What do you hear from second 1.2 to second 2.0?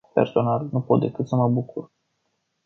să mă bucur.